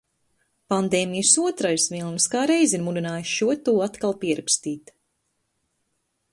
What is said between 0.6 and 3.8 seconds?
Pandēmijas otrais vilnis kā reiz ir mudinājis šo to